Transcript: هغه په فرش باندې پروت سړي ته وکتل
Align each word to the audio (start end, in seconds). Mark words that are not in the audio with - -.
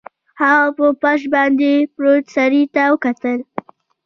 هغه 0.41 0.67
په 0.77 0.85
فرش 1.01 1.21
باندې 1.33 1.71
پروت 1.95 2.23
سړي 2.35 2.63
ته 2.75 2.83
وکتل 2.93 3.39